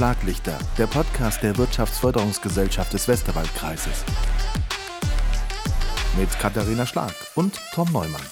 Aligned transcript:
Schlaglichter, 0.00 0.56
der 0.78 0.86
Podcast 0.86 1.42
der 1.42 1.58
Wirtschaftsförderungsgesellschaft 1.58 2.94
des 2.94 3.06
Westerwaldkreises. 3.06 4.02
Mit 6.18 6.30
Katharina 6.38 6.86
Schlag 6.86 7.12
und 7.34 7.60
Tom 7.74 7.92
Neumann. 7.92 8.22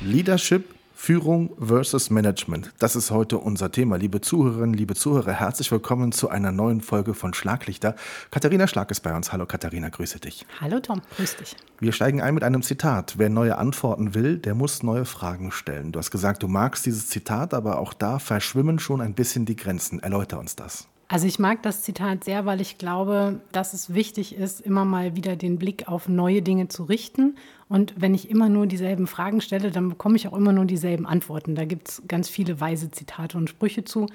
Leadership 0.00 0.71
Führung 1.02 1.50
versus 1.58 2.10
Management. 2.10 2.72
Das 2.78 2.94
ist 2.94 3.10
heute 3.10 3.38
unser 3.38 3.72
Thema. 3.72 3.96
Liebe 3.96 4.20
Zuhörerinnen, 4.20 4.72
liebe 4.72 4.94
Zuhörer, 4.94 5.32
herzlich 5.32 5.72
willkommen 5.72 6.12
zu 6.12 6.28
einer 6.28 6.52
neuen 6.52 6.80
Folge 6.80 7.12
von 7.12 7.34
Schlaglichter. 7.34 7.96
Katharina 8.30 8.68
Schlag 8.68 8.88
ist 8.92 9.00
bei 9.00 9.12
uns. 9.12 9.32
Hallo 9.32 9.44
Katharina, 9.44 9.88
grüße 9.88 10.20
dich. 10.20 10.46
Hallo 10.60 10.78
Tom, 10.78 11.02
grüß 11.16 11.38
dich. 11.38 11.56
Wir 11.80 11.90
steigen 11.90 12.20
ein 12.22 12.34
mit 12.34 12.44
einem 12.44 12.62
Zitat. 12.62 13.14
Wer 13.18 13.30
neue 13.30 13.58
Antworten 13.58 14.14
will, 14.14 14.38
der 14.38 14.54
muss 14.54 14.84
neue 14.84 15.04
Fragen 15.04 15.50
stellen. 15.50 15.90
Du 15.90 15.98
hast 15.98 16.12
gesagt, 16.12 16.44
du 16.44 16.46
magst 16.46 16.86
dieses 16.86 17.08
Zitat, 17.08 17.52
aber 17.52 17.80
auch 17.80 17.94
da 17.94 18.20
verschwimmen 18.20 18.78
schon 18.78 19.00
ein 19.00 19.14
bisschen 19.14 19.44
die 19.44 19.56
Grenzen. 19.56 19.98
Erläuter 19.98 20.38
uns 20.38 20.54
das. 20.54 20.86
Also 21.12 21.26
ich 21.26 21.38
mag 21.38 21.62
das 21.62 21.82
Zitat 21.82 22.24
sehr, 22.24 22.46
weil 22.46 22.62
ich 22.62 22.78
glaube, 22.78 23.42
dass 23.52 23.74
es 23.74 23.92
wichtig 23.92 24.34
ist, 24.34 24.62
immer 24.62 24.86
mal 24.86 25.14
wieder 25.14 25.36
den 25.36 25.58
Blick 25.58 25.86
auf 25.86 26.08
neue 26.08 26.40
Dinge 26.40 26.68
zu 26.68 26.84
richten. 26.84 27.36
Und 27.68 27.92
wenn 27.98 28.14
ich 28.14 28.30
immer 28.30 28.48
nur 28.48 28.66
dieselben 28.66 29.06
Fragen 29.06 29.42
stelle, 29.42 29.70
dann 29.70 29.90
bekomme 29.90 30.16
ich 30.16 30.26
auch 30.26 30.32
immer 30.32 30.54
nur 30.54 30.64
dieselben 30.64 31.04
Antworten. 31.04 31.54
Da 31.54 31.66
gibt 31.66 31.90
es 31.90 32.02
ganz 32.08 32.30
viele 32.30 32.62
weise 32.62 32.90
Zitate 32.90 33.36
und 33.36 33.50
Sprüche 33.50 33.84
zu. 33.84 34.06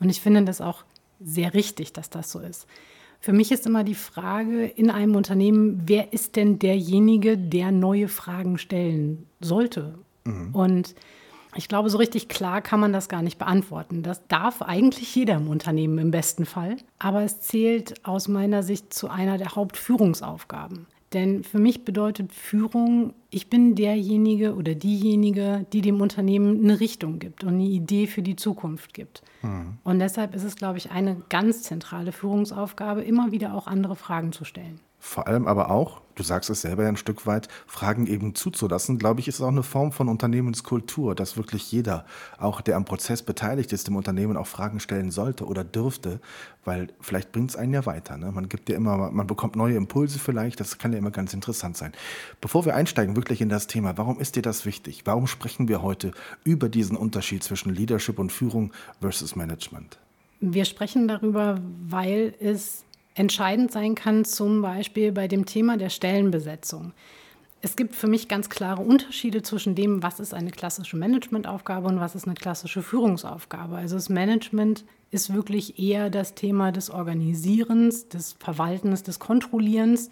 Und 0.00 0.08
ich 0.08 0.22
finde 0.22 0.44
das 0.44 0.62
auch 0.62 0.84
sehr 1.20 1.52
richtig, 1.52 1.92
dass 1.92 2.08
das 2.08 2.32
so 2.32 2.38
ist. 2.38 2.66
Für 3.20 3.34
mich 3.34 3.52
ist 3.52 3.66
immer 3.66 3.84
die 3.84 3.94
Frage 3.94 4.64
in 4.64 4.88
einem 4.88 5.14
Unternehmen, 5.14 5.82
wer 5.84 6.14
ist 6.14 6.36
denn 6.36 6.58
derjenige, 6.58 7.36
der 7.36 7.70
neue 7.70 8.08
Fragen 8.08 8.56
stellen 8.56 9.26
sollte? 9.40 9.98
Mhm. 10.24 10.54
Und 10.54 10.94
ich 11.56 11.68
glaube, 11.68 11.90
so 11.90 11.98
richtig 11.98 12.28
klar 12.28 12.62
kann 12.62 12.80
man 12.80 12.92
das 12.92 13.08
gar 13.08 13.22
nicht 13.22 13.38
beantworten. 13.38 14.02
Das 14.02 14.26
darf 14.28 14.62
eigentlich 14.62 15.14
jeder 15.14 15.34
im 15.34 15.48
Unternehmen 15.48 15.98
im 15.98 16.10
besten 16.10 16.46
Fall. 16.46 16.76
Aber 16.98 17.22
es 17.22 17.40
zählt 17.40 18.06
aus 18.06 18.28
meiner 18.28 18.62
Sicht 18.62 18.92
zu 18.92 19.08
einer 19.08 19.38
der 19.38 19.54
Hauptführungsaufgaben. 19.54 20.86
Denn 21.12 21.44
für 21.44 21.58
mich 21.58 21.84
bedeutet 21.84 22.32
Führung, 22.32 23.14
ich 23.30 23.48
bin 23.48 23.74
derjenige 23.74 24.54
oder 24.54 24.74
diejenige, 24.74 25.64
die 25.72 25.80
dem 25.80 26.00
Unternehmen 26.00 26.64
eine 26.64 26.80
Richtung 26.80 27.20
gibt 27.20 27.44
und 27.44 27.54
eine 27.54 27.64
Idee 27.64 28.06
für 28.06 28.22
die 28.22 28.36
Zukunft 28.36 28.92
gibt. 28.92 29.22
Mhm. 29.42 29.78
Und 29.84 30.00
deshalb 30.00 30.34
ist 30.34 30.42
es, 30.42 30.56
glaube 30.56 30.78
ich, 30.78 30.90
eine 30.90 31.16
ganz 31.28 31.62
zentrale 31.62 32.10
Führungsaufgabe, 32.10 33.02
immer 33.02 33.30
wieder 33.30 33.54
auch 33.54 33.66
andere 33.66 33.94
Fragen 33.94 34.32
zu 34.32 34.44
stellen. 34.44 34.80
Vor 35.06 35.28
allem 35.28 35.46
aber 35.46 35.70
auch, 35.70 36.00
du 36.16 36.24
sagst 36.24 36.50
es 36.50 36.62
selber 36.62 36.82
ja 36.82 36.88
ein 36.88 36.96
Stück 36.96 37.26
weit, 37.26 37.46
Fragen 37.68 38.08
eben 38.08 38.34
zuzulassen, 38.34 38.98
glaube 38.98 39.20
ich, 39.20 39.28
ist 39.28 39.40
auch 39.40 39.48
eine 39.48 39.62
Form 39.62 39.92
von 39.92 40.08
Unternehmenskultur, 40.08 41.14
dass 41.14 41.36
wirklich 41.36 41.70
jeder, 41.70 42.04
auch 42.38 42.60
der 42.60 42.76
am 42.76 42.84
Prozess 42.84 43.22
beteiligt 43.22 43.72
ist, 43.72 43.86
im 43.86 43.94
Unternehmen 43.94 44.36
auch 44.36 44.48
Fragen 44.48 44.80
stellen 44.80 45.12
sollte 45.12 45.46
oder 45.46 45.62
dürfte, 45.62 46.20
weil 46.64 46.88
vielleicht 47.00 47.30
bringt 47.30 47.50
es 47.50 47.56
einen 47.56 47.72
ja 47.72 47.86
weiter. 47.86 48.16
Ne? 48.16 48.32
Man 48.32 48.48
gibt 48.48 48.68
ja 48.68 48.74
immer, 48.74 49.12
man 49.12 49.28
bekommt 49.28 49.54
neue 49.54 49.76
Impulse 49.76 50.18
vielleicht, 50.18 50.58
das 50.58 50.76
kann 50.76 50.92
ja 50.92 50.98
immer 50.98 51.12
ganz 51.12 51.32
interessant 51.32 51.76
sein. 51.76 51.92
Bevor 52.40 52.64
wir 52.64 52.74
einsteigen 52.74 53.14
wirklich 53.14 53.40
in 53.40 53.48
das 53.48 53.68
Thema, 53.68 53.96
warum 53.96 54.18
ist 54.18 54.34
dir 54.34 54.42
das 54.42 54.66
wichtig? 54.66 55.02
Warum 55.04 55.28
sprechen 55.28 55.68
wir 55.68 55.82
heute 55.82 56.10
über 56.42 56.68
diesen 56.68 56.96
Unterschied 56.96 57.44
zwischen 57.44 57.72
Leadership 57.72 58.18
und 58.18 58.32
Führung 58.32 58.72
versus 59.00 59.36
Management? 59.36 60.00
Wir 60.40 60.64
sprechen 60.64 61.08
darüber, 61.08 61.60
weil 61.88 62.34
es 62.40 62.84
entscheidend 63.16 63.72
sein 63.72 63.94
kann, 63.94 64.24
zum 64.24 64.62
Beispiel 64.62 65.10
bei 65.10 65.26
dem 65.26 65.46
Thema 65.46 65.76
der 65.76 65.88
Stellenbesetzung. 65.88 66.92
Es 67.62 67.74
gibt 67.74 67.96
für 67.96 68.06
mich 68.06 68.28
ganz 68.28 68.50
klare 68.50 68.82
Unterschiede 68.82 69.42
zwischen 69.42 69.74
dem, 69.74 70.02
was 70.02 70.20
ist 70.20 70.34
eine 70.34 70.50
klassische 70.50 70.96
Managementaufgabe 70.96 71.88
und 71.88 71.98
was 71.98 72.14
ist 72.14 72.26
eine 72.26 72.34
klassische 72.34 72.82
Führungsaufgabe. 72.82 73.76
Also 73.76 73.96
das 73.96 74.10
Management 74.10 74.84
ist 75.10 75.34
wirklich 75.34 75.78
eher 75.78 76.10
das 76.10 76.34
Thema 76.34 76.70
des 76.70 76.90
Organisierens, 76.90 78.08
des 78.08 78.34
Verwaltens, 78.38 79.02
des 79.02 79.18
Kontrollierens. 79.18 80.10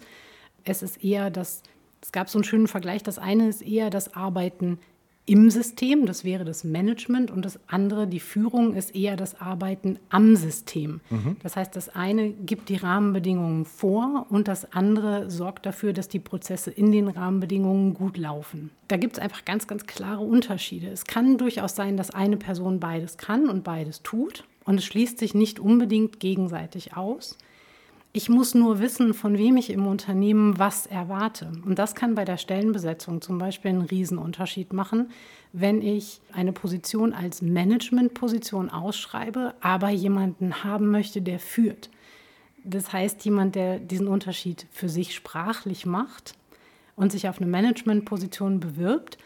Es 0.63 0.81
ist 0.81 1.03
eher 1.03 1.29
das, 1.29 1.61
es 2.01 2.11
gab 2.11 2.29
so 2.29 2.39
einen 2.39 2.43
schönen 2.43 2.67
Vergleich, 2.67 3.03
das 3.03 3.19
eine 3.19 3.47
ist 3.47 3.61
eher 3.61 3.91
das 3.91 4.15
Arbeiten 4.15 4.79
im 5.27 5.49
System, 5.49 6.05
das 6.05 6.23
wäre 6.23 6.45
das 6.45 6.63
Management, 6.63 7.31
und 7.31 7.45
das 7.45 7.59
andere, 7.67 8.07
die 8.07 8.19
Führung, 8.19 8.75
ist 8.75 8.95
eher 8.95 9.15
das 9.15 9.41
Arbeiten 9.41 9.97
am 10.09 10.35
System. 10.35 11.01
Mhm. 11.09 11.37
Das 11.41 11.55
heißt, 11.55 11.75
das 11.75 11.89
eine 11.89 12.29
gibt 12.29 12.69
die 12.69 12.75
Rahmenbedingungen 12.75 13.65
vor 13.65 14.27
und 14.29 14.47
das 14.47 14.71
andere 14.73 15.31
sorgt 15.31 15.65
dafür, 15.65 15.93
dass 15.93 16.09
die 16.09 16.19
Prozesse 16.19 16.69
in 16.69 16.91
den 16.91 17.07
Rahmenbedingungen 17.07 17.95
gut 17.95 18.17
laufen. 18.17 18.69
Da 18.87 18.97
gibt 18.97 19.17
es 19.17 19.23
einfach 19.23 19.45
ganz, 19.45 19.65
ganz 19.65 19.87
klare 19.87 20.23
Unterschiede. 20.23 20.89
Es 20.89 21.05
kann 21.05 21.39
durchaus 21.39 21.75
sein, 21.75 21.97
dass 21.97 22.11
eine 22.11 22.37
Person 22.37 22.79
beides 22.79 23.17
kann 23.17 23.49
und 23.49 23.63
beides 23.63 24.03
tut, 24.03 24.43
und 24.63 24.77
es 24.77 24.85
schließt 24.85 25.17
sich 25.17 25.33
nicht 25.33 25.59
unbedingt 25.59 26.19
gegenseitig 26.19 26.95
aus. 26.95 27.37
Ich 28.17 28.29
muss 28.29 28.55
nur 28.55 28.79
wissen, 28.79 29.13
von 29.13 29.37
wem 29.37 29.57
ich 29.57 29.69
im 29.69 29.85
Unternehmen 29.85 30.57
was 30.57 30.85
erwarte. 30.85 31.51
Und 31.65 31.77
das 31.77 31.95
kann 31.95 32.15
bei 32.15 32.23
der 32.23 32.37
Stellenbesetzung 32.37 33.21
zum 33.21 33.39
Beispiel 33.39 33.71
einen 33.71 33.81
Riesenunterschied 33.81 34.71
machen, 34.71 35.09
wenn 35.51 35.81
ich 35.81 36.21
eine 36.31 36.53
Position 36.53 37.11
als 37.11 37.41
Managementposition 37.41 38.69
ausschreibe, 38.69 39.53
aber 39.59 39.89
jemanden 39.89 40.63
haben 40.63 40.91
möchte, 40.91 41.21
der 41.21 41.39
führt. 41.39 41.89
Das 42.63 42.93
heißt, 42.93 43.25
jemand, 43.25 43.55
der 43.55 43.79
diesen 43.79 44.07
Unterschied 44.07 44.65
für 44.71 44.87
sich 44.87 45.13
sprachlich 45.13 45.85
macht 45.85 46.35
und 46.95 47.11
sich 47.11 47.27
auf 47.27 47.41
eine 47.41 47.51
Managementposition 47.51 48.61
bewirbt, 48.61 49.17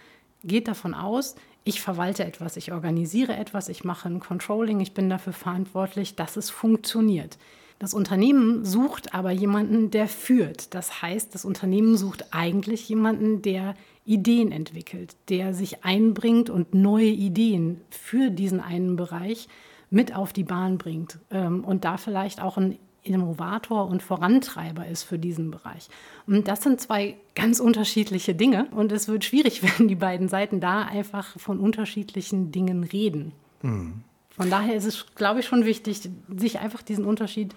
geht 0.43 0.67
davon 0.67 0.95
aus, 0.95 1.35
ich 1.63 1.79
verwalte 1.79 2.25
etwas, 2.25 2.57
ich 2.57 2.71
organisiere 2.71 3.37
etwas, 3.37 3.69
ich 3.69 3.83
mache 3.83 4.09
ein 4.09 4.19
Controlling, 4.19 4.79
ich 4.79 4.95
bin 4.95 5.11
dafür 5.11 5.33
verantwortlich, 5.33 6.15
dass 6.15 6.37
es 6.37 6.49
funktioniert. 6.49 7.37
Das 7.79 7.93
Unternehmen 7.93 8.65
sucht 8.65 9.13
aber 9.13 9.31
jemanden, 9.31 9.89
der 9.89 10.09
führt. 10.09 10.73
Das 10.75 11.01
heißt, 11.01 11.33
das 11.33 11.45
Unternehmen 11.45 11.95
sucht 11.95 12.33
eigentlich 12.33 12.87
jemanden, 12.89 13.41
der 13.41 13.73
Ideen 14.05 14.51
entwickelt, 14.51 15.15
der 15.29 15.53
sich 15.53 15.85
einbringt 15.85 16.49
und 16.49 16.73
neue 16.73 17.05
Ideen 17.05 17.79
für 17.89 18.31
diesen 18.31 18.59
einen 18.59 18.97
Bereich 18.97 19.47
mit 19.89 20.13
auf 20.15 20.33
die 20.33 20.43
Bahn 20.43 20.77
bringt 20.77 21.19
ähm, 21.31 21.63
und 21.63 21.85
da 21.85 21.97
vielleicht 21.97 22.41
auch 22.41 22.57
ein 22.57 22.77
Innovator 23.01 23.87
und 23.87 24.03
Vorantreiber 24.03 24.85
ist 24.85 25.03
für 25.03 25.17
diesen 25.17 25.51
Bereich. 25.51 25.87
Und 26.27 26.47
das 26.47 26.61
sind 26.61 26.81
zwei 26.81 27.15
ganz 27.33 27.59
unterschiedliche 27.59 28.35
Dinge 28.35 28.67
und 28.71 28.91
es 28.91 29.07
wird 29.07 29.23
schwierig, 29.23 29.63
wenn 29.79 29.87
die 29.87 29.95
beiden 29.95 30.27
Seiten 30.27 30.59
da 30.59 30.83
einfach 30.83 31.39
von 31.39 31.59
unterschiedlichen 31.59 32.51
Dingen 32.51 32.83
reden. 32.83 33.31
Mhm. 33.61 34.03
Von 34.39 34.49
daher 34.49 34.73
ist 34.73 34.85
es, 34.85 35.05
glaube 35.15 35.41
ich, 35.41 35.47
schon 35.47 35.65
wichtig, 35.65 36.09
sich 36.33 36.59
einfach 36.59 36.81
diesen 36.81 37.03
Unterschied 37.03 37.53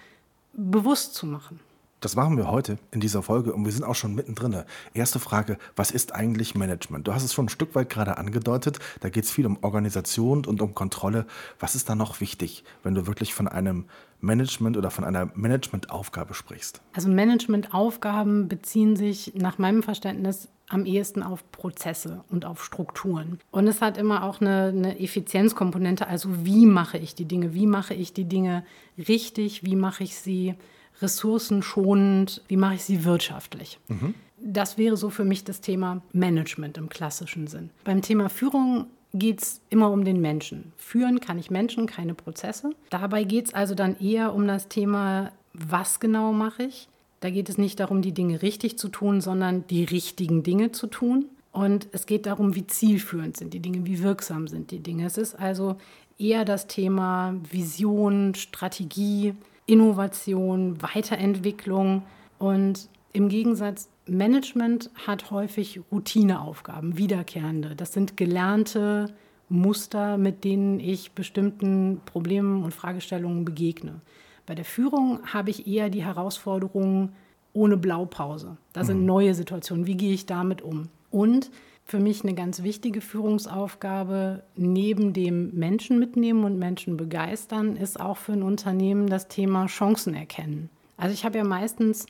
bewusst 0.51 1.15
zu 1.15 1.25
machen. 1.25 1.61
Das 2.03 2.17
machen 2.17 2.35
wir 2.35 2.51
heute 2.51 2.77
in 2.91 2.99
dieser 2.99 3.23
Folge 3.23 3.53
und 3.53 3.63
wir 3.63 3.71
sind 3.71 3.85
auch 3.85 3.95
schon 3.95 4.13
mittendrin. 4.13 4.63
Erste 4.93 5.19
Frage, 5.19 5.57
was 5.77 5.89
ist 5.89 6.13
eigentlich 6.13 6.53
Management? 6.53 7.07
Du 7.07 7.13
hast 7.13 7.23
es 7.23 7.33
schon 7.33 7.45
ein 7.45 7.49
Stück 7.49 7.75
weit 7.75 7.89
gerade 7.89 8.17
angedeutet, 8.17 8.79
da 8.99 9.07
geht 9.07 9.23
es 9.23 9.31
viel 9.31 9.45
um 9.45 9.57
Organisation 9.61 10.45
und 10.45 10.61
um 10.61 10.75
Kontrolle. 10.75 11.25
Was 11.61 11.75
ist 11.75 11.87
da 11.87 11.95
noch 11.95 12.19
wichtig, 12.19 12.65
wenn 12.83 12.93
du 12.93 13.07
wirklich 13.07 13.33
von 13.33 13.47
einem 13.47 13.85
Management 14.19 14.75
oder 14.75 14.91
von 14.91 15.05
einer 15.05 15.29
Managementaufgabe 15.33 16.33
sprichst? 16.33 16.81
Also 16.91 17.07
Managementaufgaben 17.07 18.49
beziehen 18.49 18.97
sich 18.97 19.31
nach 19.35 19.57
meinem 19.57 19.81
Verständnis 19.81 20.49
am 20.67 20.85
ehesten 20.85 21.23
auf 21.23 21.49
Prozesse 21.53 22.25
und 22.29 22.43
auf 22.43 22.65
Strukturen. 22.65 23.39
Und 23.51 23.65
es 23.67 23.79
hat 23.79 23.97
immer 23.97 24.23
auch 24.25 24.41
eine, 24.41 24.73
eine, 24.75 24.99
Effizienzkomponente, 24.99 26.05
also 26.05 26.45
wie 26.45 26.65
mache 26.65 26.97
ich 26.97 27.15
die 27.15 27.25
Dinge, 27.25 27.53
wie 27.53 27.67
mache 27.67 27.93
ich 27.93 28.11
die 28.11 28.25
Dinge 28.25 28.65
richtig, 28.97 29.63
wie 29.63 29.77
mache 29.77 30.03
ich 30.03 30.17
sie 30.17 30.55
ressourcenschonend, 31.01 32.41
wie 32.47 32.57
mache 32.57 32.75
ich 32.75 32.83
sie 32.83 33.03
wirtschaftlich. 33.03 33.79
Mhm. 33.87 34.13
Das 34.37 34.77
wäre 34.77 34.97
so 34.97 35.09
für 35.09 35.23
mich 35.23 35.43
das 35.43 35.61
Thema 35.61 36.01
Management 36.11 36.77
im 36.77 36.89
klassischen 36.89 37.47
Sinn. 37.47 37.69
Beim 37.83 38.01
Thema 38.01 38.29
Führung 38.29 38.87
geht 39.13 39.41
es 39.41 39.61
immer 39.69 39.91
um 39.91 40.03
den 40.03 40.19
Menschen. 40.19 40.73
Führen 40.75 41.19
kann 41.19 41.37
ich 41.37 41.51
Menschen, 41.51 41.85
keine 41.85 42.13
Prozesse. 42.13 42.71
Dabei 42.89 43.23
geht 43.23 43.47
es 43.47 43.53
also 43.53 43.75
dann 43.75 43.97
eher 43.99 44.33
um 44.33 44.47
das 44.47 44.67
Thema, 44.67 45.31
was 45.53 45.99
genau 45.99 46.33
mache 46.33 46.63
ich. 46.63 46.89
Da 47.19 47.29
geht 47.29 47.47
es 47.47 47.57
nicht 47.57 47.79
darum, 47.79 48.01
die 48.01 48.11
Dinge 48.11 48.41
richtig 48.41 48.77
zu 48.77 48.89
tun, 48.89 49.21
sondern 49.21 49.65
die 49.67 49.85
richtigen 49.85 50.43
Dinge 50.43 50.71
zu 50.71 50.87
tun. 50.87 51.25
Und 51.53 51.87
es 51.91 52.07
geht 52.07 52.25
darum, 52.25 52.55
wie 52.55 52.65
zielführend 52.65 53.37
sind 53.37 53.53
die 53.53 53.59
Dinge, 53.59 53.85
wie 53.85 54.01
wirksam 54.01 54.47
sind 54.47 54.71
die 54.71 54.79
Dinge. 54.79 55.05
Es 55.05 55.17
ist 55.17 55.35
also 55.35 55.77
eher 56.17 56.43
das 56.43 56.67
Thema 56.67 57.35
Vision, 57.49 58.33
Strategie, 58.33 59.35
Innovation, 59.65 60.81
Weiterentwicklung. 60.81 62.03
Und 62.39 62.89
im 63.13 63.29
Gegensatz, 63.29 63.89
Management 64.05 64.89
hat 65.07 65.31
häufig 65.31 65.79
Routineaufgaben, 65.91 66.97
wiederkehrende. 66.97 67.75
Das 67.75 67.93
sind 67.93 68.17
gelernte 68.17 69.13
Muster, 69.49 70.17
mit 70.17 70.43
denen 70.43 70.79
ich 70.79 71.11
bestimmten 71.11 72.01
Problemen 72.05 72.63
und 72.63 72.73
Fragestellungen 72.73 73.45
begegne. 73.45 74.01
Bei 74.45 74.55
der 74.55 74.65
Führung 74.65 75.19
habe 75.31 75.51
ich 75.51 75.67
eher 75.67 75.89
die 75.89 76.03
Herausforderungen 76.03 77.13
ohne 77.53 77.77
Blaupause. 77.77 78.57
Da 78.73 78.83
sind 78.83 79.01
mhm. 79.01 79.05
neue 79.05 79.33
Situationen. 79.35 79.87
Wie 79.87 79.95
gehe 79.95 80.13
ich 80.13 80.25
damit 80.25 80.61
um? 80.61 80.89
Und 81.11 81.51
Für 81.85 81.99
mich 81.99 82.23
eine 82.23 82.33
ganz 82.33 82.63
wichtige 82.63 83.01
Führungsaufgabe 83.01 84.43
neben 84.55 85.13
dem 85.13 85.51
Menschen 85.53 85.99
mitnehmen 85.99 86.43
und 86.43 86.57
Menschen 86.57 86.97
begeistern 86.97 87.75
ist 87.75 87.99
auch 87.99 88.17
für 88.17 88.33
ein 88.33 88.43
Unternehmen 88.43 89.07
das 89.07 89.27
Thema 89.27 89.65
Chancen 89.67 90.15
erkennen. 90.15 90.69
Also 90.97 91.13
ich 91.13 91.25
habe 91.25 91.37
ja 91.37 91.43
meistens 91.43 92.05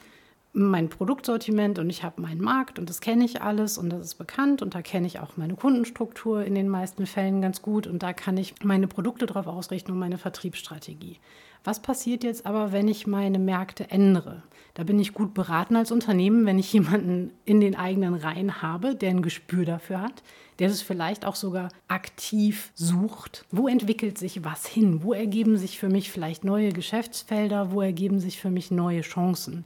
mein 0.53 0.87
Produktsortiment 0.87 1.79
und 1.79 1.89
ich 1.89 2.03
habe 2.03 2.21
meinen 2.21 2.41
Markt 2.41 2.77
und 2.77 2.87
das 2.87 3.01
kenne 3.01 3.25
ich 3.25 3.41
alles 3.41 3.79
und 3.79 3.89
das 3.89 4.01
ist 4.01 4.15
bekannt 4.15 4.61
und 4.61 4.75
da 4.75 4.83
kenne 4.83 5.07
ich 5.07 5.19
auch 5.19 5.35
meine 5.35 5.55
Kundenstruktur 5.55 6.45
in 6.45 6.53
den 6.53 6.69
meisten 6.69 7.07
Fällen 7.07 7.41
ganz 7.41 7.63
gut 7.63 7.87
und 7.87 8.03
da 8.03 8.13
kann 8.13 8.37
ich 8.37 8.53
meine 8.63 8.87
Produkte 8.87 9.25
drauf 9.25 9.47
ausrichten 9.47 9.91
und 9.91 9.99
meine 9.99 10.19
Vertriebsstrategie. 10.19 11.17
Was 11.63 11.81
passiert 11.81 12.23
jetzt 12.23 12.45
aber, 12.45 12.71
wenn 12.71 12.87
ich 12.87 13.07
meine 13.07 13.39
Märkte 13.39 13.89
ändere? 13.89 14.43
Da 14.75 14.83
bin 14.83 14.99
ich 14.99 15.13
gut 15.13 15.33
beraten 15.33 15.75
als 15.75 15.91
Unternehmen, 15.91 16.45
wenn 16.45 16.59
ich 16.59 16.71
jemanden 16.73 17.31
in 17.45 17.59
den 17.59 17.75
eigenen 17.75 18.13
Reihen 18.13 18.61
habe, 18.61 18.95
der 18.95 19.09
ein 19.09 19.21
Gespür 19.21 19.65
dafür 19.65 20.01
hat, 20.01 20.23
der 20.59 20.69
es 20.69 20.81
vielleicht 20.81 21.25
auch 21.25 21.35
sogar 21.35 21.69
aktiv 21.87 22.71
sucht. 22.75 23.45
Wo 23.49 23.67
entwickelt 23.67 24.19
sich 24.19 24.43
was 24.43 24.67
hin? 24.67 25.03
Wo 25.03 25.13
ergeben 25.13 25.57
sich 25.57 25.79
für 25.79 25.89
mich 25.89 26.11
vielleicht 26.11 26.43
neue 26.43 26.73
Geschäftsfelder? 26.73 27.71
Wo 27.71 27.81
ergeben 27.81 28.19
sich 28.19 28.39
für 28.39 28.51
mich 28.51 28.69
neue 28.69 29.01
Chancen? 29.01 29.65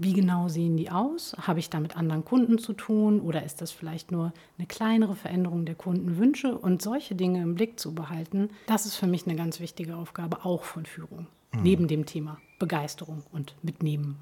Wie 0.00 0.12
genau 0.12 0.46
sehen 0.46 0.76
die 0.76 0.92
aus? 0.92 1.34
Habe 1.40 1.58
ich 1.58 1.70
da 1.70 1.80
mit 1.80 1.96
anderen 1.96 2.24
Kunden 2.24 2.58
zu 2.58 2.72
tun 2.72 3.20
oder 3.20 3.42
ist 3.42 3.60
das 3.60 3.72
vielleicht 3.72 4.12
nur 4.12 4.32
eine 4.56 4.68
kleinere 4.68 5.16
Veränderung 5.16 5.64
der 5.64 5.74
Kundenwünsche? 5.74 6.56
Und 6.56 6.82
solche 6.82 7.16
Dinge 7.16 7.42
im 7.42 7.56
Blick 7.56 7.80
zu 7.80 7.96
behalten, 7.96 8.50
das 8.66 8.86
ist 8.86 8.94
für 8.94 9.08
mich 9.08 9.26
eine 9.26 9.34
ganz 9.34 9.58
wichtige 9.58 9.96
Aufgabe 9.96 10.44
auch 10.44 10.62
von 10.62 10.86
Führung, 10.86 11.26
mhm. 11.52 11.62
neben 11.64 11.88
dem 11.88 12.06
Thema 12.06 12.38
Begeisterung 12.60 13.24
und 13.32 13.56
Mitnehmen. 13.62 14.18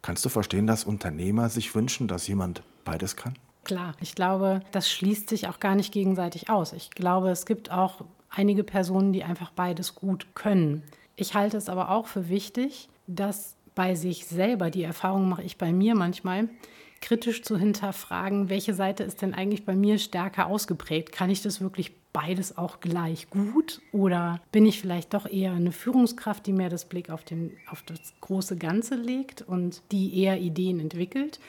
Kannst 0.00 0.24
du 0.24 0.30
verstehen, 0.30 0.66
dass 0.66 0.84
Unternehmer 0.84 1.50
sich 1.50 1.74
wünschen, 1.74 2.08
dass 2.08 2.26
jemand 2.26 2.62
beides 2.86 3.14
kann? 3.14 3.34
Klar, 3.64 3.92
ich 4.00 4.14
glaube, 4.14 4.62
das 4.72 4.90
schließt 4.90 5.28
sich 5.28 5.48
auch 5.48 5.60
gar 5.60 5.74
nicht 5.74 5.92
gegenseitig 5.92 6.48
aus. 6.48 6.72
Ich 6.72 6.88
glaube, 6.92 7.28
es 7.28 7.44
gibt 7.44 7.70
auch 7.70 8.06
einige 8.30 8.64
Personen, 8.64 9.12
die 9.12 9.22
einfach 9.22 9.50
beides 9.50 9.94
gut 9.94 10.28
können. 10.34 10.82
Ich 11.14 11.34
halte 11.34 11.58
es 11.58 11.68
aber 11.68 11.90
auch 11.90 12.06
für 12.06 12.30
wichtig, 12.30 12.88
dass 13.06 13.56
bei 13.80 13.94
sich 13.94 14.26
selber, 14.26 14.68
die 14.68 14.82
Erfahrung 14.82 15.30
mache 15.30 15.42
ich 15.42 15.56
bei 15.56 15.72
mir 15.72 15.94
manchmal, 15.94 16.50
kritisch 17.00 17.40
zu 17.40 17.56
hinterfragen, 17.56 18.50
welche 18.50 18.74
Seite 18.74 19.04
ist 19.04 19.22
denn 19.22 19.32
eigentlich 19.32 19.64
bei 19.64 19.74
mir 19.74 19.96
stärker 19.96 20.48
ausgeprägt? 20.48 21.12
Kann 21.12 21.30
ich 21.30 21.40
das 21.40 21.62
wirklich 21.62 21.92
beides 22.12 22.58
auch 22.58 22.80
gleich 22.80 23.30
gut? 23.30 23.80
Oder 23.90 24.42
bin 24.52 24.66
ich 24.66 24.82
vielleicht 24.82 25.14
doch 25.14 25.24
eher 25.24 25.52
eine 25.52 25.72
Führungskraft, 25.72 26.46
die 26.46 26.52
mehr 26.52 26.68
das 26.68 26.84
Blick 26.84 27.08
auf, 27.08 27.24
den, 27.24 27.56
auf 27.70 27.80
das 27.80 28.12
große 28.20 28.58
Ganze 28.58 28.96
legt 28.96 29.40
und 29.40 29.80
die 29.92 30.14
eher 30.20 30.38
Ideen 30.38 30.78
entwickelt? 30.78 31.40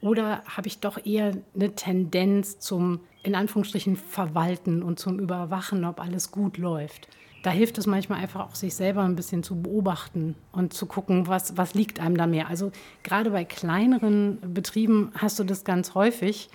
Oder 0.00 0.42
habe 0.46 0.66
ich 0.66 0.80
doch 0.80 0.98
eher 1.06 1.36
eine 1.54 1.76
Tendenz 1.76 2.58
zum, 2.58 2.98
in 3.22 3.36
Anführungsstrichen, 3.36 3.94
Verwalten 3.94 4.82
und 4.82 4.98
zum 4.98 5.20
Überwachen, 5.20 5.84
ob 5.84 6.00
alles 6.00 6.32
gut 6.32 6.58
läuft? 6.58 7.06
Da 7.42 7.50
hilft 7.50 7.78
es 7.78 7.86
manchmal 7.86 8.20
einfach 8.20 8.46
auch, 8.46 8.54
sich 8.54 8.74
selber 8.74 9.02
ein 9.02 9.16
bisschen 9.16 9.42
zu 9.42 9.60
beobachten 9.60 10.34
und 10.52 10.74
zu 10.74 10.86
gucken, 10.86 11.26
was, 11.26 11.56
was 11.56 11.74
liegt 11.74 12.00
einem 12.00 12.16
da 12.16 12.26
mehr. 12.26 12.48
Also 12.48 12.70
gerade 13.02 13.30
bei 13.30 13.44
kleineren 13.44 14.38
Betrieben 14.52 15.12
hast 15.14 15.38
du 15.38 15.44
das 15.44 15.64
ganz 15.64 15.94
häufig. 15.94 16.50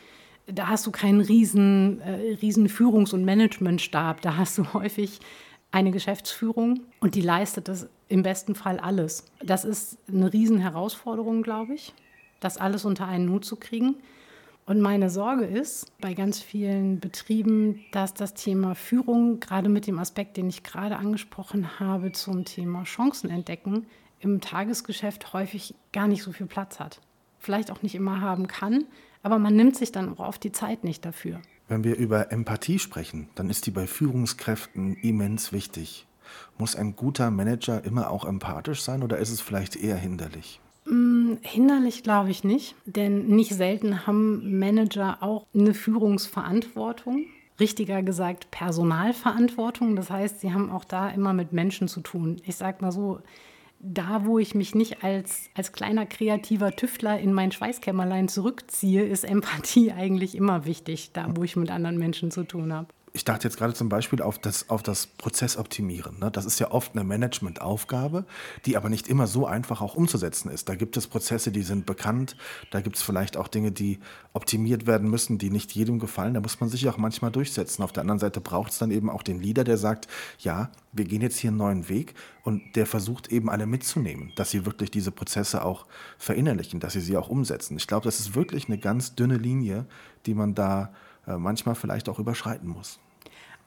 Da 0.47 0.67
hast 0.67 0.85
du 0.85 0.91
keinen 0.91 1.21
riesen, 1.21 2.01
äh, 2.01 2.35
riesen 2.41 2.67
Führungs- 2.69 3.13
und 3.13 3.25
Managementstab. 3.25 4.21
Da 4.21 4.37
hast 4.37 4.57
du 4.59 4.73
häufig 4.73 5.19
eine 5.71 5.91
Geschäftsführung 5.91 6.81
und 6.99 7.15
die 7.15 7.21
leistet 7.21 7.67
das 7.67 7.89
im 8.07 8.21
besten 8.21 8.53
Fall 8.53 8.79
alles. 8.79 9.25
Das 9.43 9.65
ist 9.65 9.97
eine 10.07 10.31
riesen 10.31 10.59
Herausforderung, 10.59 11.41
glaube 11.41 11.73
ich, 11.73 11.93
das 12.39 12.57
alles 12.57 12.85
unter 12.85 13.07
einen 13.07 13.29
Hut 13.29 13.43
zu 13.43 13.55
kriegen. 13.55 13.95
Und 14.67 14.81
meine 14.81 15.11
Sorge 15.11 15.45
ist 15.45 15.91
bei 16.01 16.15
ganz 16.15 16.39
vielen 16.39 16.99
Betrieben, 16.99 17.85
dass 17.91 18.15
das 18.15 18.33
Thema 18.33 18.73
Führung, 18.73 19.39
gerade 19.39 19.69
mit 19.69 19.85
dem 19.85 19.99
Aspekt, 19.99 20.37
den 20.37 20.49
ich 20.49 20.63
gerade 20.63 20.97
angesprochen 20.97 21.79
habe, 21.79 22.11
zum 22.13 22.45
Thema 22.45 22.83
Chancen 22.83 23.29
entdecken, 23.29 23.85
im 24.19 24.41
Tagesgeschäft 24.41 25.33
häufig 25.33 25.75
gar 25.93 26.07
nicht 26.07 26.23
so 26.23 26.31
viel 26.31 26.47
Platz 26.47 26.79
hat. 26.79 26.99
Vielleicht 27.37 27.69
auch 27.69 27.83
nicht 27.83 27.93
immer 27.93 28.21
haben 28.21 28.47
kann, 28.47 28.85
aber 29.21 29.37
man 29.37 29.55
nimmt 29.55 29.75
sich 29.75 29.91
dann 29.91 30.11
auch 30.11 30.19
oft 30.19 30.43
die 30.43 30.51
Zeit 30.51 30.83
nicht 30.83 31.05
dafür. 31.05 31.39
Wenn 31.67 31.83
wir 31.83 31.95
über 31.97 32.31
Empathie 32.31 32.79
sprechen, 32.79 33.29
dann 33.35 33.51
ist 33.51 33.67
die 33.67 33.71
bei 33.71 33.85
Führungskräften 33.85 34.95
immens 34.95 35.51
wichtig. 35.51 36.07
Muss 36.57 36.75
ein 36.75 36.95
guter 36.95 37.29
Manager 37.29 37.83
immer 37.83 38.09
auch 38.09 38.25
empathisch 38.25 38.81
sein 38.81 39.03
oder 39.03 39.19
ist 39.19 39.29
es 39.29 39.41
vielleicht 39.41 39.75
eher 39.75 39.97
hinderlich? 39.97 40.59
Hinderlich 41.41 42.03
glaube 42.03 42.31
ich 42.31 42.43
nicht, 42.43 42.75
denn 42.85 43.27
nicht 43.27 43.53
selten 43.53 44.05
haben 44.05 44.59
Manager 44.59 45.17
auch 45.21 45.45
eine 45.53 45.73
Führungsverantwortung. 45.73 47.25
Richtiger 47.59 48.03
gesagt 48.03 48.51
Personalverantwortung. 48.51 49.95
Das 49.95 50.09
heißt, 50.09 50.41
sie 50.41 50.53
haben 50.53 50.69
auch 50.71 50.83
da 50.83 51.09
immer 51.09 51.33
mit 51.33 51.53
Menschen 51.53 51.87
zu 51.87 52.01
tun. 52.01 52.41
Ich 52.45 52.57
sage 52.57 52.77
mal 52.81 52.91
so, 52.91 53.19
da, 53.79 54.25
wo 54.25 54.39
ich 54.39 54.55
mich 54.55 54.75
nicht 54.75 55.03
als, 55.03 55.49
als 55.53 55.71
kleiner 55.71 56.05
kreativer 56.05 56.71
Tüftler 56.75 57.19
in 57.19 57.33
mein 57.33 57.51
Schweißkämmerlein 57.51 58.27
zurückziehe, 58.27 59.05
ist 59.05 59.23
Empathie 59.23 59.91
eigentlich 59.97 60.35
immer 60.35 60.65
wichtig, 60.65 61.11
da, 61.13 61.27
wo 61.33 61.43
ich 61.43 61.55
mit 61.55 61.71
anderen 61.71 61.97
Menschen 61.97 62.31
zu 62.31 62.43
tun 62.43 62.73
habe 62.73 62.87
ich 63.15 63.23
dachte 63.23 63.47
jetzt 63.47 63.55
gerade 63.55 63.73
zum 63.73 63.87
Beispiel 63.87 64.21
auf 64.21 64.37
das, 64.39 64.69
auf 64.69 64.83
das 64.83 65.07
Prozessoptimieren. 65.07 66.19
Ne? 66.19 66.29
Das 66.31 66.45
ist 66.45 66.59
ja 66.59 66.71
oft 66.71 66.91
eine 66.93 67.05
Managementaufgabe, 67.05 68.25
die 68.65 68.75
aber 68.75 68.89
nicht 68.89 69.07
immer 69.07 69.25
so 69.25 69.47
einfach 69.47 69.81
auch 69.81 69.95
umzusetzen 69.95 70.51
ist. 70.51 70.67
Da 70.67 70.75
gibt 70.75 70.97
es 70.97 71.07
Prozesse, 71.07 71.49
die 71.49 71.61
sind 71.61 71.85
bekannt. 71.85 72.35
Da 72.71 72.81
gibt 72.81 72.97
es 72.97 73.01
vielleicht 73.01 73.37
auch 73.37 73.47
Dinge, 73.47 73.71
die 73.71 73.99
optimiert 74.33 74.85
werden 74.85 75.09
müssen, 75.09 75.37
die 75.37 75.49
nicht 75.49 75.71
jedem 75.71 75.97
gefallen. 75.97 76.33
Da 76.33 76.41
muss 76.41 76.59
man 76.59 76.69
sich 76.69 76.89
auch 76.89 76.97
manchmal 76.97 77.31
durchsetzen. 77.31 77.83
Auf 77.83 77.93
der 77.93 78.01
anderen 78.01 78.19
Seite 78.19 78.41
braucht 78.41 78.73
es 78.73 78.79
dann 78.79 78.91
eben 78.91 79.09
auch 79.09 79.23
den 79.23 79.39
Leader, 79.39 79.63
der 79.63 79.77
sagt, 79.77 80.09
ja, 80.39 80.69
wir 80.91 81.05
gehen 81.05 81.21
jetzt 81.21 81.37
hier 81.37 81.51
einen 81.51 81.57
neuen 81.57 81.87
Weg 81.87 82.15
und 82.43 82.75
der 82.75 82.85
versucht 82.85 83.29
eben 83.29 83.49
alle 83.49 83.65
mitzunehmen, 83.65 84.33
dass 84.35 84.51
sie 84.51 84.65
wirklich 84.65 84.91
diese 84.91 85.11
Prozesse 85.11 85.63
auch 85.63 85.85
verinnerlichen, 86.17 86.81
dass 86.81 86.93
sie 86.93 87.01
sie 87.01 87.15
auch 87.15 87.29
umsetzen. 87.29 87.77
Ich 87.77 87.87
glaube, 87.87 88.03
das 88.03 88.19
ist 88.19 88.35
wirklich 88.35 88.67
eine 88.67 88.77
ganz 88.77 89.15
dünne 89.15 89.37
Linie, 89.37 89.85
die 90.25 90.33
man 90.33 90.53
da 90.53 90.91
manchmal 91.27 91.75
vielleicht 91.75 92.09
auch 92.09 92.19
überschreiten 92.19 92.69
muss. 92.69 92.99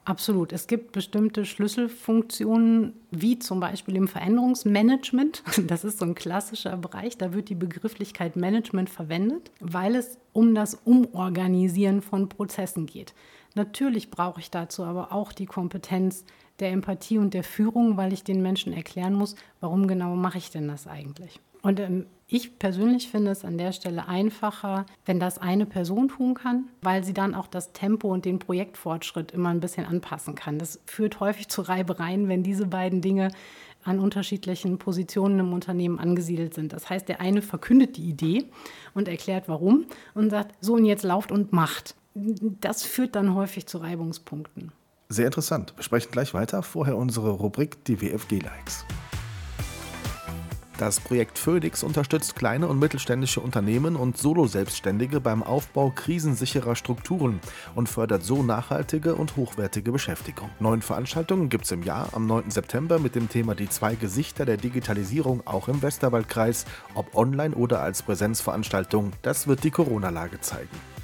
Absolut. 0.05 0.53
Es 0.53 0.65
gibt 0.65 0.91
bestimmte 0.91 1.45
Schlüsselfunktionen, 1.45 2.93
wie 3.11 3.37
zum 3.37 3.59
Beispiel 3.59 3.95
im 3.95 4.07
Veränderungsmanagement. 4.07 5.43
Das 5.67 5.83
ist 5.83 5.99
so 5.99 6.05
ein 6.05 6.15
klassischer 6.15 6.77
Bereich. 6.77 7.17
Da 7.17 7.33
wird 7.33 7.49
die 7.49 7.55
Begrifflichkeit 7.55 8.35
Management 8.35 8.89
verwendet, 8.89 9.51
weil 9.59 9.95
es 9.95 10.17
um 10.33 10.55
das 10.55 10.75
Umorganisieren 10.83 12.01
von 12.01 12.27
Prozessen 12.27 12.87
geht. 12.87 13.13
Natürlich 13.53 14.09
brauche 14.09 14.39
ich 14.39 14.49
dazu 14.49 14.83
aber 14.83 15.11
auch 15.11 15.31
die 15.31 15.45
Kompetenz 15.45 16.25
der 16.59 16.71
Empathie 16.71 17.17
und 17.19 17.33
der 17.33 17.43
Führung, 17.43 17.97
weil 17.97 18.11
ich 18.11 18.23
den 18.23 18.41
Menschen 18.41 18.73
erklären 18.73 19.13
muss, 19.13 19.35
warum 19.59 19.87
genau 19.87 20.15
mache 20.15 20.37
ich 20.37 20.49
denn 20.49 20.67
das 20.67 20.87
eigentlich. 20.87 21.39
Und 21.61 21.79
ähm, 21.79 22.05
ich 22.27 22.59
persönlich 22.59 23.09
finde 23.09 23.31
es 23.31 23.43
an 23.43 23.57
der 23.57 23.71
Stelle 23.71 24.07
einfacher, 24.07 24.85
wenn 25.05 25.19
das 25.19 25.39
eine 25.39 25.65
Person 25.65 26.09
tun 26.09 26.35
kann, 26.35 26.65
weil 26.81 27.03
sie 27.03 27.13
dann 27.13 27.33
auch 27.33 27.47
das 27.47 27.73
Tempo 27.73 28.13
und 28.13 28.23
den 28.23 28.37
Projektfortschritt 28.37 29.31
immer 29.31 29.49
ein 29.49 29.59
bisschen 29.59 29.85
anpassen 29.85 30.35
kann. 30.35 30.59
Das 30.59 30.79
führt 30.85 31.19
häufig 31.19 31.47
zu 31.47 31.63
Reibereien, 31.63 32.27
wenn 32.27 32.43
diese 32.43 32.67
beiden 32.67 33.01
Dinge 33.01 33.29
an 33.83 33.99
unterschiedlichen 33.99 34.77
Positionen 34.77 35.39
im 35.39 35.53
Unternehmen 35.53 35.99
angesiedelt 35.99 36.53
sind. 36.53 36.71
Das 36.71 36.89
heißt, 36.89 37.07
der 37.09 37.19
eine 37.19 37.41
verkündet 37.41 37.97
die 37.97 38.07
Idee 38.07 38.45
und 38.93 39.07
erklärt 39.07 39.47
warum 39.47 39.85
und 40.13 40.29
sagt, 40.29 40.53
so 40.61 40.73
und 40.73 40.85
jetzt 40.85 41.03
lauft 41.03 41.31
und 41.31 41.51
macht. 41.51 41.95
Das 42.13 42.83
führt 42.83 43.15
dann 43.15 43.33
häufig 43.33 43.65
zu 43.65 43.79
Reibungspunkten. 43.79 44.71
Sehr 45.07 45.25
interessant. 45.25 45.73
Wir 45.75 45.83
sprechen 45.83 46.11
gleich 46.11 46.35
weiter. 46.35 46.61
Vorher 46.61 46.95
unsere 46.95 47.31
Rubrik 47.31 47.83
die 47.85 48.01
WFG-Likes. 48.01 48.85
Das 50.79 51.01
Projekt 51.01 51.37
Phoenix 51.37 51.83
unterstützt 51.83 52.37
kleine 52.37 52.69
und 52.69 52.79
mittelständische 52.79 53.41
Unternehmen 53.41 53.97
und 53.97 54.17
Solo-Selbstständige 54.17 55.19
beim 55.19 55.43
Aufbau 55.43 55.91
krisensicherer 55.93 56.77
Strukturen 56.77 57.41
und 57.75 57.89
fördert 57.89 58.23
so 58.23 58.43
nachhaltige 58.43 59.15
und 59.15 59.35
hochwertige 59.35 59.91
Beschäftigung. 59.91 60.49
Neun 60.61 60.81
Veranstaltungen 60.81 61.49
gibt 61.49 61.65
es 61.65 61.73
im 61.73 61.83
Jahr 61.83 62.07
am 62.13 62.27
9. 62.27 62.49
September 62.49 62.97
mit 62.97 63.15
dem 63.15 63.27
Thema 63.27 63.55
Die 63.55 63.67
zwei 63.67 63.95
Gesichter 63.95 64.45
der 64.45 64.55
Digitalisierung 64.55 65.45
auch 65.45 65.67
im 65.67 65.81
Westerwaldkreis, 65.81 66.63
ob 66.93 67.13
online 67.13 67.55
oder 67.55 67.81
als 67.81 68.01
Präsenzveranstaltung. 68.01 69.11
Das 69.21 69.47
wird 69.47 69.65
die 69.65 69.71
Corona-Lage 69.71 70.39
zeigen. 70.39 70.98